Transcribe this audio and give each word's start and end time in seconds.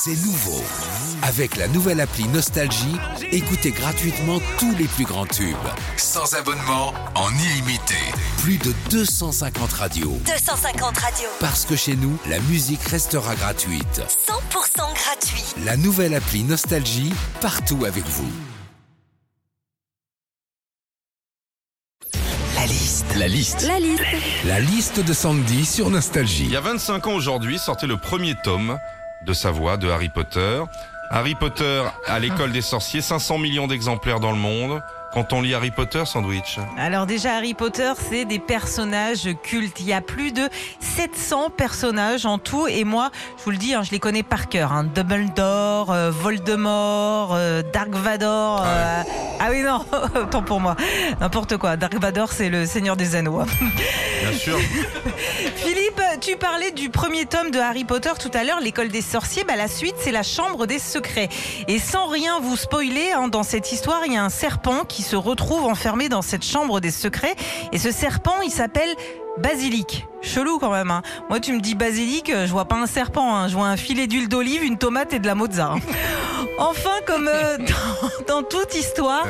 C'est 0.00 0.14
nouveau. 0.24 0.62
Avec 1.22 1.56
la 1.56 1.66
nouvelle 1.66 2.00
appli 2.00 2.28
Nostalgie, 2.28 2.94
écoutez 3.32 3.72
gratuitement 3.72 4.38
tous 4.56 4.72
les 4.76 4.84
plus 4.84 5.04
grands 5.04 5.26
tubes. 5.26 5.56
Sans 5.96 6.34
abonnement, 6.34 6.94
en 7.16 7.28
illimité. 7.32 7.96
Plus 8.40 8.58
de 8.58 8.72
250 8.90 9.72
radios. 9.72 10.16
250 10.24 10.98
radios. 10.98 11.28
Parce 11.40 11.64
que 11.64 11.74
chez 11.74 11.96
nous, 11.96 12.16
la 12.28 12.38
musique 12.42 12.82
restera 12.84 13.34
gratuite. 13.34 14.00
100% 14.28 14.94
gratuit. 14.94 15.42
La 15.64 15.76
nouvelle 15.76 16.14
appli 16.14 16.44
Nostalgie, 16.44 17.12
partout 17.40 17.84
avec 17.84 18.04
vous. 18.06 18.30
La 22.54 22.66
liste. 22.66 23.06
La 23.16 23.26
liste. 23.26 23.62
La 23.66 23.80
liste. 23.80 24.02
La 24.44 24.60
liste 24.60 25.00
de 25.04 25.12
Sandy 25.12 25.64
sur 25.66 25.88
Il 25.88 25.92
Nostalgie. 25.94 26.46
y 26.46 26.56
a 26.56 26.60
25 26.60 27.08
ans 27.08 27.14
aujourd'hui 27.14 27.58
sortait 27.58 27.88
le 27.88 27.96
premier 27.96 28.36
tome 28.44 28.78
de 29.26 29.32
sa 29.32 29.50
voix 29.50 29.76
de 29.76 29.88
Harry 29.88 30.08
Potter. 30.08 30.62
Harry 31.10 31.34
Potter 31.34 31.84
à 32.06 32.18
l'école 32.18 32.52
des 32.52 32.60
sorciers, 32.60 33.00
500 33.00 33.38
millions 33.38 33.66
d'exemplaires 33.66 34.20
dans 34.20 34.32
le 34.32 34.38
monde. 34.38 34.82
Quand 35.14 35.32
on 35.32 35.40
lit 35.40 35.54
Harry 35.54 35.70
Potter, 35.70 36.04
sandwich. 36.04 36.58
Alors 36.76 37.06
déjà, 37.06 37.36
Harry 37.36 37.54
Potter, 37.54 37.92
c'est 38.10 38.26
des 38.26 38.38
personnages 38.38 39.26
cultes. 39.42 39.80
Il 39.80 39.86
y 39.86 39.92
a 39.94 40.02
plus 40.02 40.32
de 40.32 40.48
700 40.80 41.48
personnages 41.50 42.26
en 42.26 42.38
tout. 42.38 42.68
Et 42.68 42.84
moi, 42.84 43.10
je 43.38 43.44
vous 43.44 43.50
le 43.50 43.56
dis, 43.56 43.72
hein, 43.74 43.82
je 43.82 43.90
les 43.90 44.00
connais 44.00 44.22
par 44.22 44.48
cœur. 44.50 44.70
Hein. 44.72 44.84
Dumbledore, 44.84 45.90
euh, 45.92 46.10
Voldemort, 46.10 47.30
euh, 47.34 47.62
Dark 47.72 47.88
Vador. 47.90 48.62
euh, 48.66 49.02
ah 49.40 49.46
oui, 49.50 49.62
non, 49.62 49.84
autant 50.22 50.42
pour 50.42 50.60
moi. 50.60 50.76
N'importe 51.20 51.56
quoi. 51.56 51.76
Dark 51.76 51.94
Vador, 51.94 52.30
c'est 52.32 52.50
le 52.50 52.66
Seigneur 52.66 52.96
des 52.96 53.16
Anneaux. 53.16 53.40
hein. 53.40 53.46
Bien 54.22 54.32
sûr. 54.38 54.58
Philippe, 55.56 56.02
tu 56.20 56.36
parlais 56.36 56.70
du 56.72 56.90
premier 56.90 57.24
tome 57.24 57.50
de 57.50 57.58
Harry 57.58 57.84
Potter 57.84 58.12
tout 58.20 58.30
à 58.34 58.44
l'heure, 58.44 58.60
l'école 58.60 58.88
des 58.88 59.02
sorciers. 59.02 59.44
Bah, 59.44 59.56
la 59.56 59.68
suite, 59.68 59.94
c'est 59.98 60.12
la 60.12 60.22
chambre 60.22 60.66
des 60.66 60.78
secrets. 60.78 61.28
Et 61.66 61.78
sans 61.78 62.06
rien 62.08 62.40
vous 62.40 62.56
spoiler, 62.56 63.12
hein, 63.12 63.28
dans 63.28 63.42
cette 63.42 63.72
histoire, 63.72 64.02
il 64.04 64.12
y 64.12 64.16
a 64.16 64.22
un 64.24 64.28
serpent 64.28 64.84
qui 64.84 64.97
se 65.02 65.16
retrouve 65.16 65.64
enfermé 65.64 66.08
dans 66.08 66.22
cette 66.22 66.44
chambre 66.44 66.80
des 66.80 66.90
secrets. 66.90 67.34
Et 67.72 67.78
ce 67.78 67.90
serpent, 67.90 68.40
il 68.42 68.50
s'appelle 68.50 68.94
Basilic. 69.42 70.06
Chelou 70.20 70.58
quand 70.58 70.72
même. 70.72 70.90
hein. 70.90 71.02
Moi, 71.30 71.38
tu 71.40 71.52
me 71.52 71.60
dis 71.60 71.74
basilic, 71.76 72.30
euh, 72.30 72.46
je 72.46 72.50
vois 72.52 72.64
pas 72.64 72.74
un 72.76 72.86
serpent. 72.86 73.34
hein. 73.36 73.48
Je 73.48 73.54
vois 73.54 73.68
un 73.68 73.76
filet 73.76 74.06
d'huile 74.06 74.28
d'olive, 74.28 74.64
une 74.64 74.76
tomate 74.78 75.12
et 75.12 75.18
de 75.20 75.26
la 75.26 75.34
mozza. 75.34 75.72
hein. 75.74 75.78
Enfin, 76.60 76.90
comme 77.06 77.28
euh, 77.32 77.56
dans, 78.26 78.40
dans 78.40 78.42
toute 78.42 78.74
histoire, 78.74 79.24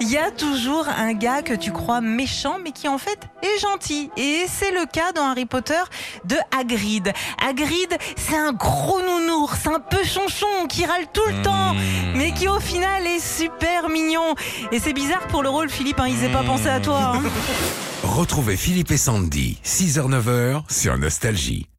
il 0.00 0.08
y 0.10 0.16
a 0.16 0.30
toujours 0.30 0.86
un 0.88 1.12
gars 1.12 1.42
que 1.42 1.52
tu 1.52 1.72
crois 1.72 2.00
méchant, 2.00 2.56
mais 2.64 2.72
qui 2.72 2.88
en 2.88 2.96
fait 2.96 3.18
est 3.42 3.60
gentil. 3.60 4.10
Et 4.16 4.46
c'est 4.48 4.70
le 4.70 4.86
cas 4.86 5.12
dans 5.12 5.24
Harry 5.28 5.44
Potter 5.44 5.80
de 6.24 6.36
Hagrid. 6.58 7.12
Hagrid, 7.46 7.94
c'est 8.16 8.36
un 8.36 8.52
gros 8.52 9.00
nounours, 9.02 9.66
un 9.66 9.78
peu 9.80 10.02
chonchon, 10.04 10.66
qui 10.70 10.86
râle 10.86 11.04
tout 11.12 11.26
le 11.28 11.42
temps, 11.42 11.74
mais 12.14 12.32
qui 12.32 12.48
au 12.48 12.60
final 12.60 13.06
est 13.06 13.20
super 13.20 13.90
mignon. 13.90 14.34
Et 14.72 14.78
c'est 14.78 14.94
bizarre 14.94 15.26
pour 15.26 15.42
le 15.42 15.50
rôle, 15.50 15.68
Philippe, 15.68 16.00
ils 16.08 16.24
aient 16.24 16.32
pas 16.32 16.44
pensé 16.44 16.68
à 16.68 16.80
toi. 16.80 17.12
Retrouvez 18.02 18.56
Philippe 18.56 18.90
et 18.92 18.96
Sandy, 18.96 19.49
6h-9h 19.64 20.64
sur 20.70 20.98
Nostalgie. 20.98 21.69